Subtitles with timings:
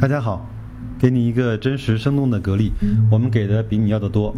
[0.00, 0.48] 大家好，
[0.98, 2.72] 给你一个真实生动的格力，
[3.10, 4.34] 我们给的比你要的多。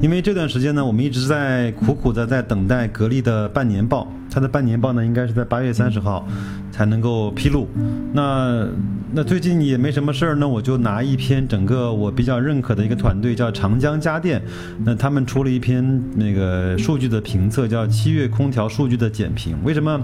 [0.00, 6.26] 因为这段时间呢，我们一直在苦苦的在等待格力的半年报，它的半年报呢，应该是在八月三十号
[6.72, 7.68] 才能够披露。
[8.12, 8.66] 那
[9.12, 14.42] 那最近也没什么事儿，那我就拿一篇整个我比较认可的一个团队叫长江家电，
[14.84, 19.56] 那他们出了一篇那个数据的评测，叫七月空调数据的简评。
[19.62, 20.00] 为什么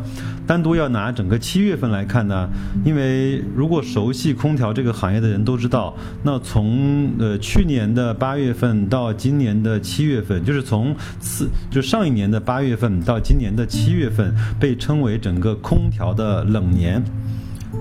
[0.46, 2.48] 单独要拿整个七月份来看呢？
[2.84, 14.19] 因为如果熟悉空调这个行业的人都知道，那从呃去年的八月份到今年的七月份，就是从四就上一年的八月份到今年的七月份，
[14.58, 17.02] 被称为整个空调的冷年。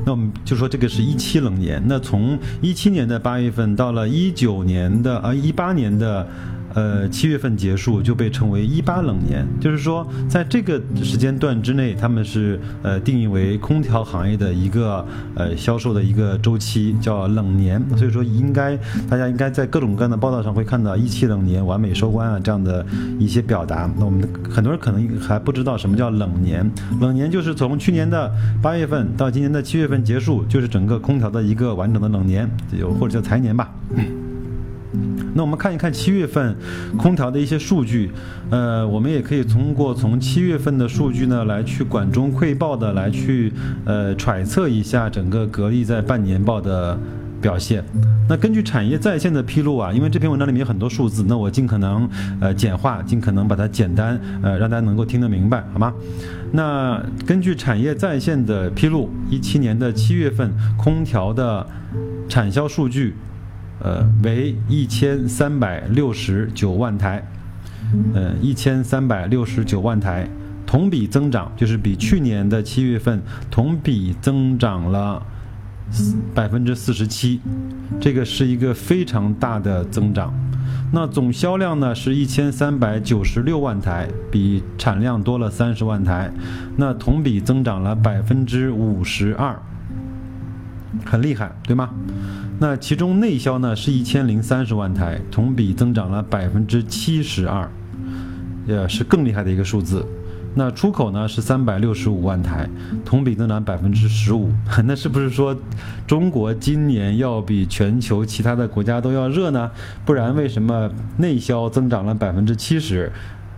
[0.06, 1.82] 那我们就说这个是一七冷年。
[1.86, 6.28] 那从一七年的八月份到了一九年的呃一八年的。
[6.74, 15.06] 呃，七月份结束就被称为一八冷年，就是说，在这个时间段之内，他们是呃定义为空调行业的一个
[15.36, 17.84] 呃销售的一个周期，叫冷年。
[17.98, 18.78] 所以说，应该
[19.10, 22.86] 大家应该在各种各样的报道上会看到一七冷年完美收官啊这样的
[23.18, 23.92] 一些表达。
[23.98, 26.70] 那我们很多人可能还不知道什么叫冷年，
[27.02, 33.74] 冷年就是从去年的八月份到今年的七月份结束，就是整个空调的一个完整的冷年，有或者叫财年吧。
[35.34, 36.56] 那我们看一看七月份
[36.98, 38.12] 空调的一些数据，
[38.50, 43.54] 呃，我们也可以通过从七月份的数据呢来去管中窥豹的来去
[43.86, 46.98] 呃揣测一下整个格力在半年报的
[47.42, 47.84] 表现。
[48.28, 52.08] 那根据产业在线的披露啊，因为这篇文章里面有很多数字，那我尽可能
[52.42, 55.94] 呃简化，尽可能把它简单呃让大家能够听得明白，好吗？
[56.52, 61.66] 那根据产业在线的披露，一七年的七月份空调的
[62.28, 63.16] 产销数据。
[63.82, 67.26] 呃，为一千三百六十九万台，
[68.14, 70.28] 呃，一千三百六十九万台，
[70.66, 75.26] 同比增长就是比去年的七月份同比增长了
[76.36, 77.40] 百分之四十七，
[78.00, 80.34] 这个是一个非常大的增长。
[80.92, 86.32] 那总销量呢是一千三百九十六万台，比产量多了三十万台，
[86.78, 89.58] 那同比增长了百分之五十二，
[91.06, 91.90] 很厉害，对吗？
[92.62, 97.70] 那其中内销呢是一千零三十万台，同比增长了百分之七十二，
[98.68, 100.06] 也是更厉害的一个数字。
[100.56, 102.68] 那出口呢是三百六十五万台，
[103.06, 104.52] 同比增长百分之十五。
[104.84, 105.56] 那是不是说
[106.06, 109.72] 中国今年要比全球其他的国家都要热呢？
[110.04, 113.10] 不然为什么内销增长了百分之七十，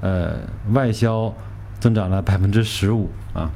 [0.01, 0.33] 呃，
[0.73, 1.33] 外销
[1.79, 3.49] 增长了百分之十五啊？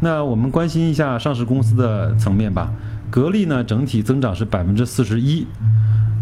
[0.00, 2.70] 那我们关心一下上市公司的层面吧。
[3.10, 5.46] 格力呢，整体增长是百分之四十一。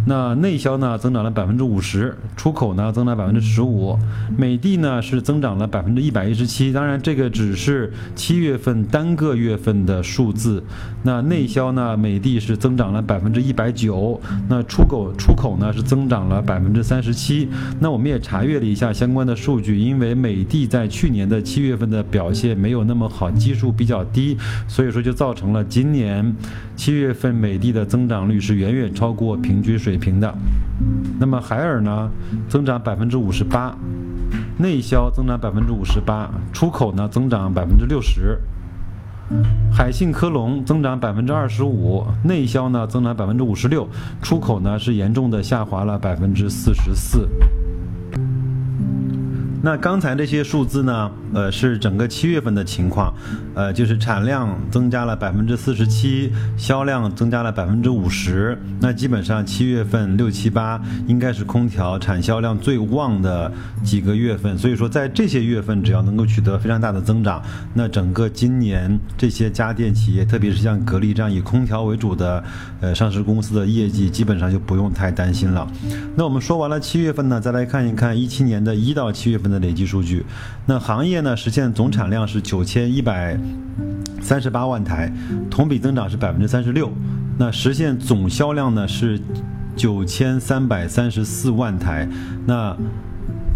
[0.06, 3.99] 那内销呢增长了百分之五十，出口呢增长百分之十五，
[4.38, 6.72] 美的呢是增长了百分之一百一十七。
[6.72, 10.65] 当然，这个只是七月份单个月份的数字。
[11.03, 14.19] 那内销呢，美的是增长了百分之一百九，
[14.49, 17.47] 那出口出口呢是增长了百分之三十七。
[17.78, 26.34] 那我们也查阅了一下相关的数据，因为美的在去年的七月份的表现没有那么好，基数比较低，所以说就造成了今年
[26.78, 29.99] 七月份美的的增长率是远远超过平均水。
[29.99, 30.33] 平的，
[31.19, 32.09] 那么海尔呢，
[32.49, 33.77] 增长百分之五十八，
[34.59, 38.38] 内销增长百分之五十八，出口呢增长百分之六十，
[39.72, 43.88] 海信科龙增长百分之二十五，内销呢增长百分之五十六，
[44.22, 47.28] 出口呢是严重的下滑了百分之四十四。
[49.60, 51.10] 那刚才这些数字呢？
[51.34, 53.12] 呃，是整个七月份的情况，
[53.54, 58.58] 呃，就是产量增加了百分之四十七，销量增加了百分之五十。
[58.80, 63.52] 那基本上七月份六七八应该是空调产销量最旺的
[63.84, 64.56] 几个月份。
[64.56, 67.42] 所以说，在这些月份只要能够取得非常大的增长，
[67.75, 72.42] 那整个今年这些家电企业，特别是像格力这样以空调为主的
[72.80, 75.66] 呃上市公司的业绩，基本上就不用太担心了。
[76.16, 79.47] 那我们说完了七月份呢，再来看一看一七年的一到七月份。
[79.48, 80.25] 的累计数据，
[80.66, 83.38] 那行业呢实现总产量是九千一百
[84.20, 85.12] 三十八万台，
[85.50, 86.93] 同比增长是百分之三十六。
[87.38, 89.20] 那实现总销量呢是
[89.76, 92.08] 九千三百三十四万台，
[92.46, 92.76] 那。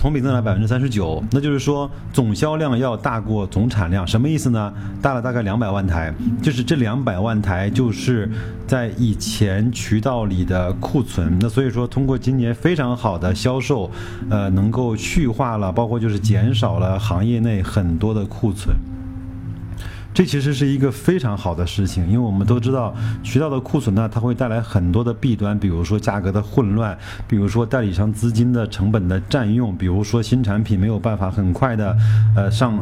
[0.02, 4.74] 同比增长百分之三十九，那就是说总销量要大过总产量，什么意思呢？
[5.00, 6.12] 大了大概两百万台，
[6.42, 8.28] 就是这两百万台就是
[8.66, 11.38] 在以前渠道里的库存。
[11.40, 13.88] 那所以说，通过今年非常好的销售，
[14.28, 18.74] 呃，能够去化了，包括就是减少了行业内很多的库存。
[20.14, 31.96] 这其实是一个非常好的事情，因为我们都知道渠道的库存呢，它会带来很多的弊端，比如说价格的混乱，比如说代理商资金的成本的占用，比如说新产品没有办法很快的
[32.36, 32.78] 呃上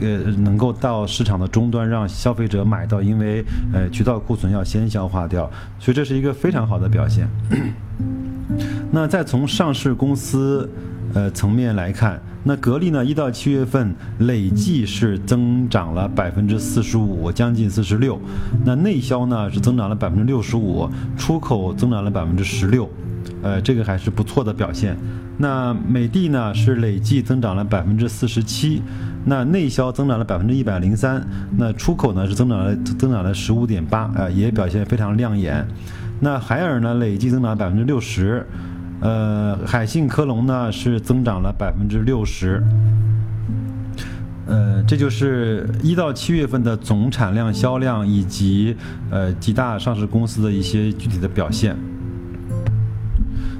[0.00, 3.44] 呃能够到市场的终端让消费者买到，因为
[3.74, 7.28] 呃渠道库存要先消化掉，所以这是一个非常好的表现。
[8.90, 10.68] 那再从上市公司
[11.14, 18.20] 呃层面来看，那格力呢，一到七月份累计是增长了百分之四十五，将近四十六。
[18.64, 22.88] 那内销呢是增长了百分之六十五，出口增长了百分之十六，
[23.42, 24.96] 呃，这个还是不错的表现。
[25.36, 28.82] 那美的呢是累计增长了百分之四十七，
[29.24, 31.26] 那内销增长了百分之一百零三，
[31.56, 35.66] 那出口呢是增长了增长了十五点八，呃，也表现非常亮眼。
[36.20, 38.46] 那海尔呢累计增长百分之六十。
[39.00, 42.62] 呃，海信科龙呢是增长了百分之六十，
[44.46, 48.76] 呃，这就是一到七月份的总产量、销量以及
[49.10, 51.74] 呃几大上市公司的一些具体的表现。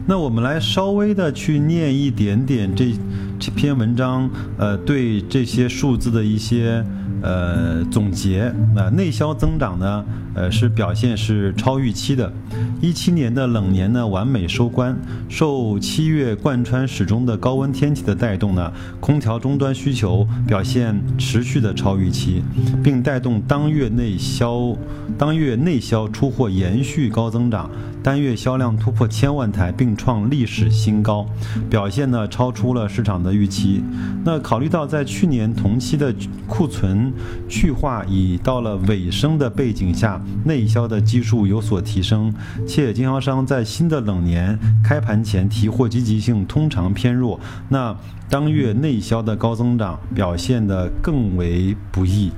[0.06, 2.92] 那我们来稍微的去念一点点这
[3.38, 4.28] 这篇文章，
[4.58, 6.84] 呃，对这些数字的一些。
[7.22, 10.02] 呃，总结，那内销增长呢，
[10.34, 12.32] 呃，是表现是超预期的。
[12.80, 14.96] 一七年的冷年呢，完美收官，
[15.28, 22.42] 受七月贯穿始终的高温天气的带动呢，空调终端需求表现持续的超预期，
[22.82, 24.74] 并带动当月内销，
[25.18, 27.70] 当月内销出货延续高增长。
[28.02, 31.26] 单月销量突破千万台，并创历史新高，
[31.68, 33.84] 表现呢超出了市场的预期。
[34.24, 36.14] 那考虑到在去年同期的
[36.46, 37.12] 库存
[37.46, 42.32] 去化已到了尾声的背景下，内销的基数有所提升，
[42.66, 47.38] 且经销商在新的冷年开盘前提货积极性通常偏弱，
[47.68, 47.96] 那
[48.28, 52.30] 当月内销的高增长表现得更为不易。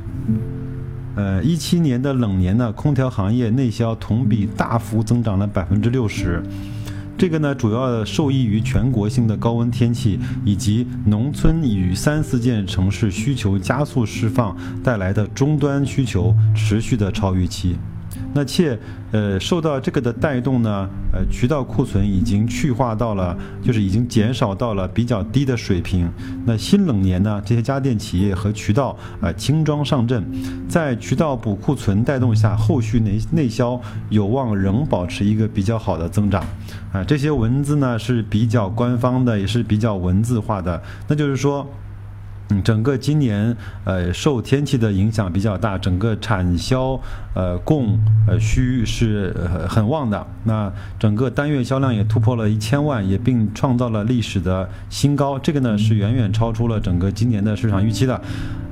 [1.15, 6.43] 呃，一七年的冷年呢，空调行业内销同比大幅增长了百分之六十，
[7.23, 17.77] 这个呢主要受益于全国性的高温天气以及农村与三四线城市需求加速释放带来的终端需求持续的超预期。
[18.35, 18.79] 那且，
[19.11, 26.11] 呃，受到这个的带动呢，呃，渠道库存已经去化到了，就是已经减少到了比较低的水平。
[26.47, 30.25] 那新冷年呢，这些家电企业和渠道啊轻装上阵，
[30.67, 36.43] 在渠道补库存带动下，后续内内销有望仍保持一个比较好的增长。
[36.93, 41.67] 啊，这些文字呢是比较官方的，也是比较文字化的，那就是说。
[42.63, 46.99] 整个今年，呃，受天气的影响比较大，整个产销，
[47.35, 47.97] 呃，供，
[48.27, 49.33] 呃，需是
[49.69, 50.27] 很旺的。
[50.43, 55.39] 那整个单月销量也突破了一千万，也并创造了历史的新高。
[55.39, 58.21] 这个呢是远远超出了整个今年的市场预期的。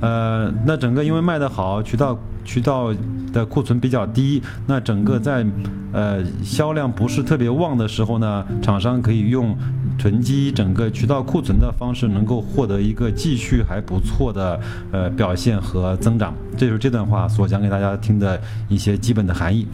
[0.01, 2.19] 呃，那整个因为卖得好，渠道。
[2.43, 2.91] 渠道
[3.31, 5.45] 的库存比较低，那整个在
[5.93, 9.55] 呃销量不是特别旺的时候呢，厂商可以用
[9.97, 14.59] 囤积整个渠道库存的方式，能够获得一个继续还不错的
[14.91, 16.33] 呃表现和增长。
[16.57, 18.39] 这就是这段话所讲给大家听的
[18.69, 19.67] 一些基本的含义。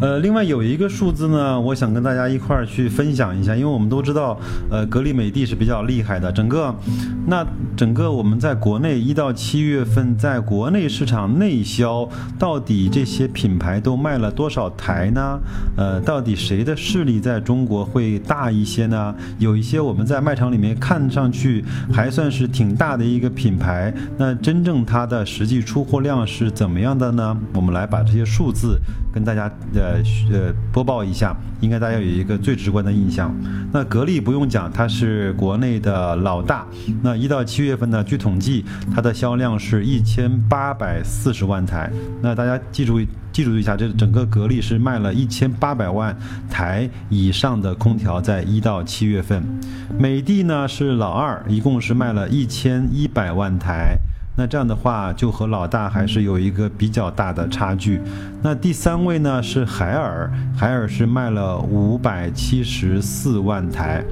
[0.00, 4.38] 呃，另外有一个数字呢，我想跟大家一块儿去分享一下，因为我们都知道，
[4.70, 6.30] 呃，格力美的是比较厉害的。
[6.30, 6.72] 整个，
[7.26, 7.44] 那
[7.76, 12.08] 整个我们在国内一到七月份，在国内市场内销，
[12.38, 15.40] 到底这些品牌都卖了多少台呢？
[15.76, 19.12] 呃，到底谁的势力在中国会大一些呢？
[19.40, 27.36] 有一些我们在卖场里面看上去还算是挺大的一个品牌，那真正它的实际出货量是怎么样的呢？
[27.54, 28.78] 我们来把这些数字
[29.12, 29.87] 跟大家的。
[29.88, 30.02] 呃
[30.32, 33.34] 呃，播报一下，应该大家有一个最直观的印象。
[33.72, 36.66] 那格力不用讲，它是国内的老大。
[37.02, 38.64] 那一到七月份呢，据统计，
[38.94, 41.90] 它的销量是一千八百四十万台。
[42.22, 43.00] 那大家记住
[43.32, 46.16] 记住一下，这整个格力是卖了一千八百万
[46.50, 49.42] 台以上的空调，在一到七月份。
[49.98, 53.96] 美的呢是老二，一共是卖了一千一百万台。
[54.38, 58.00] 那这样的话，就和老大还是有一个比较大的差距。
[58.40, 64.04] 那第三位呢是海尔，海尔是卖了五百七十四万台。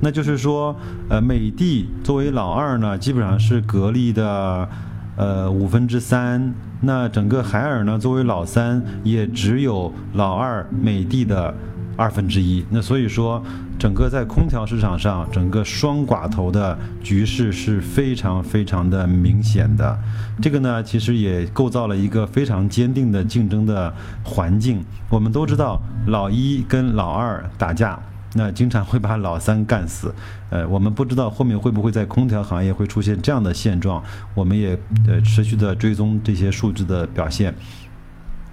[0.00, 0.76] 那就是说，
[1.08, 4.68] 呃，美的作为老二呢，基本上是格力的
[5.16, 6.54] 呃五分之三。
[6.80, 11.52] 那整个海尔呢，作为老三，也只有老二美的的。
[11.96, 13.40] 二分之一，那所以说，
[13.78, 19.98] 整个在空调市场上，整个双寡头的局势是非常非常的明显的。
[20.40, 24.82] 这个呢，其实也构造了一个非常坚定的竞争的环境。
[25.10, 27.98] 我们都知道，老一跟老二打架，
[28.34, 30.14] 那经常会把老三干死。
[30.50, 34.02] 呃，我们不知道后面会不会在空调行业会出现这样的现状，
[34.34, 37.54] 我们也呃持续的追踪这些数据的表现。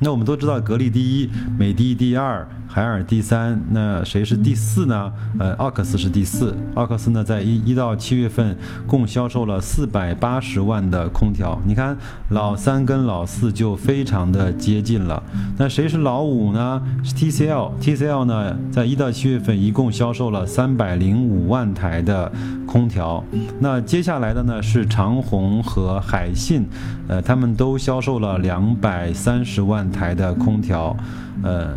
[0.03, 1.29] 那我们都知道，格力第一，
[1.59, 5.13] 美的第二，海尔第三，那谁是第四呢？
[5.37, 6.57] 呃，奥克斯是第四。
[6.73, 11.61] 奥克斯呢，在一一到七月份共销售了四百八十万的空调。
[11.67, 11.95] 你看，
[12.29, 15.21] 老三跟老四就非常的接近了。
[15.59, 16.81] 那谁是老五呢？
[17.03, 17.73] 是 TCL。
[17.79, 22.31] TCL 呢，在一到七月份一共销售了三百零五万台的
[22.71, 23.23] 空调。
[23.59, 26.65] 那接下来的呢是长虹和海信，
[27.07, 29.81] 呃，他们都销售了两百三十万。
[29.91, 30.95] 台的空调，
[31.43, 31.75] 呃，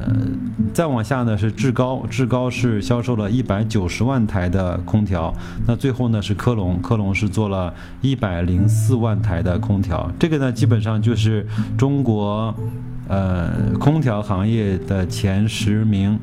[0.73, 5.35] 再往下呢是志高，志高是销售了一百九十万台的空调，
[5.67, 11.45] 那最后呢是科龙，科龙是做了一百零四万台的空调，这个呢基本上就是
[11.77, 12.55] 中国，
[13.09, 16.17] 呃，空调行业的前十名，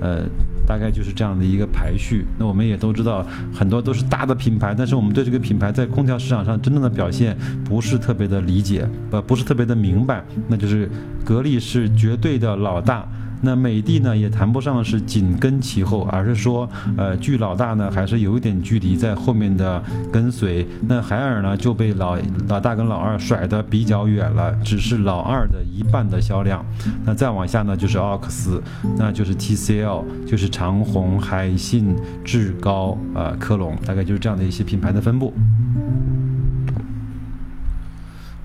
[0.00, 0.22] 呃。
[0.66, 2.24] 大概就是这样的一个排序。
[2.38, 10.24] 那我们也都知道，很多都是大的品牌，但是我们对这个品牌在空调市场上真正的表现不是特别的理解，呃，不是特别的明白。
[10.48, 10.90] 那就是
[11.24, 13.06] 格力是绝对的老大。
[13.42, 19.82] 那美的呢，也谈不上是紧跟其后，而是说，呃，距老大呢还是有一点距离在后面的
[20.12, 20.66] 跟随。
[20.88, 22.16] 那海尔呢就被老
[22.48, 26.64] 老大跟老二甩得比较远了，只是老二的一半的销量。
[27.04, 28.62] 那再往下呢就是奥克斯，
[28.96, 35.32] 那就是 TCL，就是长虹、海信、志高、呃科龙，大概就是这样的一些品牌的分布。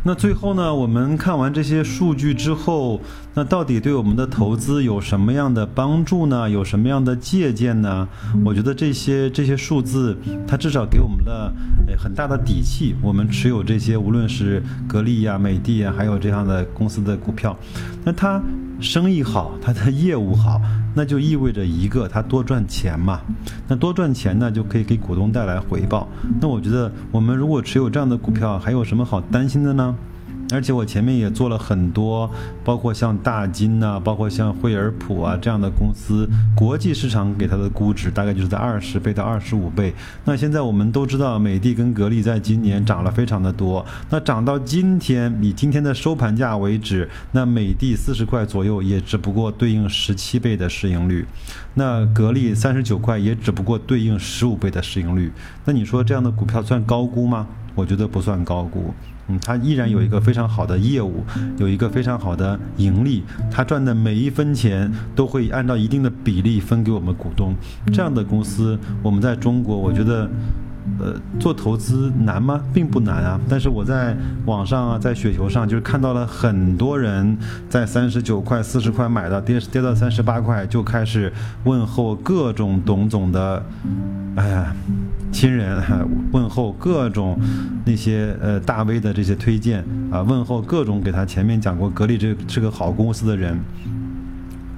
[0.07, 3.01] 那最后呢，我们看完这些数据之后，
[3.33, 6.49] 那到底对我们的投资有什么样的帮助呢？
[6.49, 8.07] 有什么样的借鉴呢？
[8.45, 11.53] 我觉得这些这些数字，它至少给我们了
[11.99, 12.95] 很大的底气。
[13.01, 17.53] 我们持有这些，无论是格力呀、美的呀，还有这样的公司的股票，
[18.05, 18.41] 那它
[18.79, 20.62] 生意好，他的业务好，
[20.96, 23.22] 那就意味着一个，他多赚钱嘛。
[23.67, 26.07] 那多赚钱呢，就可以给股东带来回报。
[26.39, 29.96] 那我觉得，我们如果持有这样的股票，还有什么好担心的呢？
[30.51, 32.30] 而且我前面也做了很多，
[32.63, 39.94] 包括像大金呐，包括像惠而浦啊这样的公司，国际市场给它的估值大概就是在二十倍到二十五倍。
[40.24, 43.86] 那现在我们都知道，美的跟格力在今年涨了非常的多。
[44.10, 51.25] 那涨到今天，以今天的收盘价为止，那美的四十块左右，也只不过对应十七倍的市盈率；
[51.74, 55.32] 那格力三十九块，也只不过对应十五倍的市盈率。
[55.66, 57.48] 那你说这样的股票算高估吗？
[57.75, 58.94] 我觉得不算高估。
[59.29, 61.24] 嗯，它依然有一个非常好的业务，
[61.57, 67.53] 有一个非常好的盈利，它赚的每一分钱都会按照一定的比例分给我们股东。
[67.91, 70.29] 这样的公司，我们在中国，我觉得，
[71.00, 72.62] 呃，做投资难吗？
[72.74, 73.38] 并不难啊。
[73.50, 74.15] 但是我在
[74.46, 81.34] 网上啊，在雪球上，就是看到了很多人在三十九块、四十块买的，跌跌到三十八块就开始
[81.65, 83.62] 问候各种董总的，
[84.36, 84.74] 哎呀。
[85.31, 85.81] 亲人
[86.31, 87.39] 问候各种
[87.86, 93.60] 那些呃大 V 的这些推荐啊，问候各种给他前面讲过格力这是个好公司的人。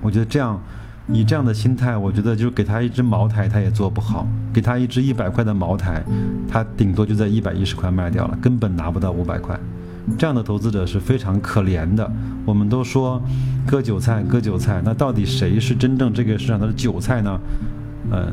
[0.01, 0.61] 我觉得这样
[1.07, 6.03] 以这样的心态，我觉得就是给他一支茅台他也做不好，给他一支一百块的茅台，
[6.47, 9.59] 他顶多就在一百一十块卖掉了，根本拿不到五百块。
[10.17, 12.11] 这样的投资者是非常可怜的。
[12.45, 13.21] 我们都说
[13.67, 17.39] 割韭菜割韭菜，那到底谁是真正这个市场的韭菜呢？
[18.11, 18.31] 嗯，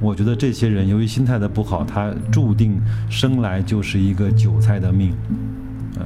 [0.00, 2.80] 我觉得这些人由于心态的不好，他注定
[3.10, 5.12] 生来就是一个韭菜的命。
[5.96, 6.04] 呃，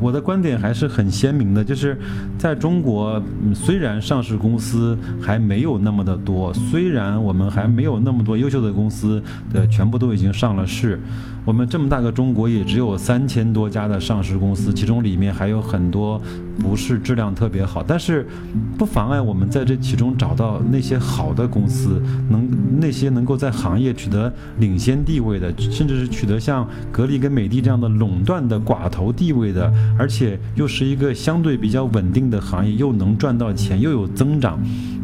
[0.00, 1.98] 我的观点还是很鲜明的，就是
[2.38, 3.22] 在中国，
[3.54, 9.22] 虽然上市公司还没有那么的多，虽然我们还没有那么多优秀的公司
[9.52, 11.00] 的全部都已经上了市。
[11.48, 16.20] 我们这么大个中国，也只有三千多家的上市公司，其中里面还有很多
[16.58, 18.28] 不是质量特别好，但是
[18.76, 22.46] 不妨碍我们在这其中找到那些好的公司，能
[22.78, 34.60] 那些能够在行业取得领先地位的，甚至是取得像格力跟美的这样的垄断的寡头地位的，而且又是一个相对比较稳定的行业，又能赚到钱，又有增长。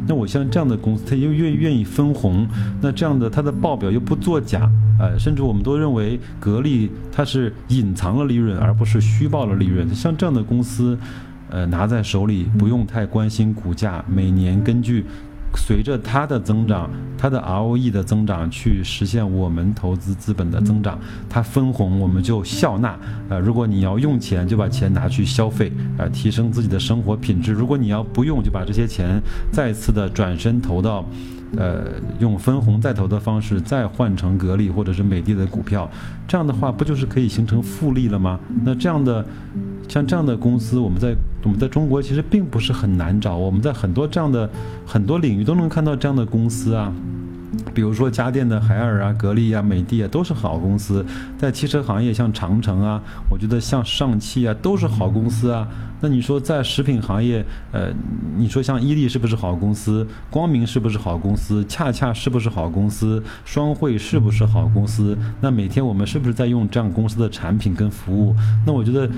[0.07, 2.47] 那我像这样的公司，他又愿愿意分红，
[2.83, 9.95] 那这样的他的报表又不作假， 呃，甚至我们都认为格力它是隐藏了利润，而不是虚报了利润。
[9.95, 10.99] 像这样的公司，
[11.51, 15.05] 呃，拿在手里不用太关心股价，每年根据。
[15.57, 20.99] 随着它的增长，它的 ROE 的增长，去实现我们投资资本的增长。
[21.31, 22.99] 它分红，我们就笑纳。
[23.29, 27.53] 呃，如果你要用钱，就把钱拿去消费，呃，提升自己的生活品质。
[27.53, 29.23] 如果你要不用，就把这些钱
[29.53, 31.05] 再次的转身投到，
[31.57, 31.85] 呃，
[32.19, 35.91] 用分红再投的方式再换成格力或者是美的的股票。
[36.27, 38.39] 这样的话，不就是可以形成复利了吗？
[38.65, 39.25] 那这样的。
[39.87, 43.37] 像这样的公司，我们在我们在中国其实并不是很难找。
[43.37, 44.49] 我们在很多这样的
[44.87, 46.91] 很多领域都能看到这样的公司啊。
[47.75, 51.05] 比如说家电的海尔啊、格力啊、美的啊，都是好公司。
[51.39, 55.67] 在汽车行业，像长城啊，我觉得像上汽啊，都是好公司啊。
[56.01, 57.89] 那你说在食品行业，呃，
[58.37, 60.07] 你说像伊利是不是好公司？
[60.31, 61.65] 光明是不是好公司？
[61.67, 63.23] 恰恰是不是好公司？
[63.45, 65.17] 双汇是不是好公司？
[65.41, 68.35] 那每天我们是不是在用这样公司的产品跟服务？
[68.67, 69.09] 那我觉得。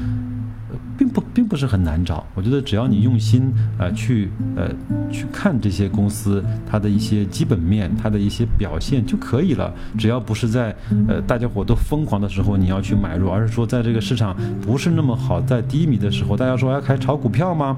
[1.16, 4.68] 并不并不是很难找，我觉得只要你用心呃去呃
[5.10, 9.72] 去看这些公司它的一些基本面，它的一些表现就可以了。
[9.96, 10.74] 只要不是在
[11.08, 17.76] 呃大家伙都疯狂的时候你要去买入，而是说在这个市场不是那么好，在低迷的时候，大家说要开炒股票吗？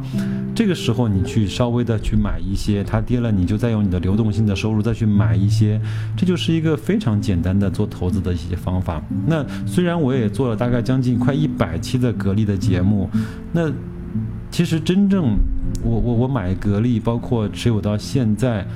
[0.54, 5.80] 这个时候你去稍微的去买一些，它跌了你就再用你的流动性的收入再去买一些，
[6.16, 9.00] 这就是一个非常简单的做投资的一些方法。
[9.26, 13.08] 那虽然我也做了大概将近快一百期的格力的节目。
[13.52, 13.70] 那
[14.50, 15.36] 其实真正
[15.82, 18.66] 我我我买格力，包括持有到现在，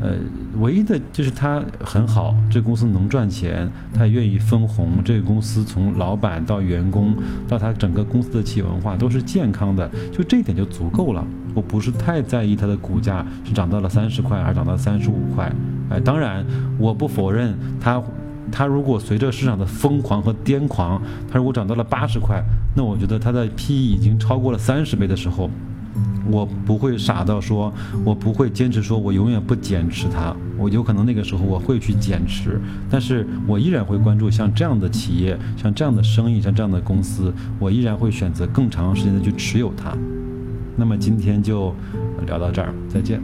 [0.00, 0.14] 呃，
[0.60, 7.14] 唯一的就是它很好，这个公司能赚钱，它愿意分红，这个公司从老板到员工
[7.48, 11.24] 到它整个公司的企业文化都是健康的，就这一点就足够了。
[11.54, 15.52] 我不是太在意它的股价是涨到了三十块，还是涨到三十五块。
[15.90, 16.44] 哎，当然
[16.78, 18.02] 我不否认它。
[18.52, 22.42] 它如果随着市场的疯狂和癫狂，它如果涨到了八十块，
[22.74, 25.50] 那我觉得它的 P E 已经超过了三十倍的时候，
[26.30, 27.72] 我不会傻到说，
[28.04, 30.34] 我不会坚持说我永远不减持它。
[30.56, 39.96] 我有可能那个时候我会去减持，但是我依然会关注像这样的企业、像这样的生意、像这样的公司，我依然会选择更长时间的去持有它。
[40.76, 41.74] 那么今天就
[42.26, 43.20] 聊到这儿，再见。